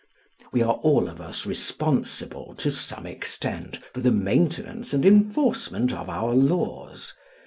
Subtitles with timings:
[0.51, 6.09] We are all of us responsible to some extent for the maintenance and enforcement of
[6.09, 7.13] our laws.